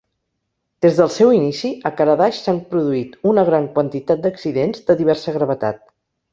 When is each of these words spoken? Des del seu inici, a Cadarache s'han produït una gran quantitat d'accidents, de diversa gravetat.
Des 0.85 0.95
del 1.01 1.11
seu 1.15 1.33
inici, 1.39 1.71
a 1.89 1.91
Cadarache 1.99 2.41
s'han 2.47 2.63
produït 2.73 3.15
una 3.35 3.47
gran 3.53 3.71
quantitat 3.79 4.27
d'accidents, 4.27 4.85
de 4.91 5.01
diversa 5.05 5.39
gravetat. 5.41 5.89